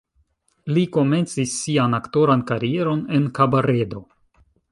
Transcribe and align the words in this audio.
Li 0.77 0.85
komencis 0.95 1.53
sian 1.65 1.97
aktoran 1.99 2.43
karieron 2.53 3.05
en 3.19 3.31
kabaredo. 3.41 4.05